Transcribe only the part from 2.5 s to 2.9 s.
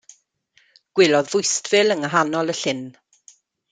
y llyn.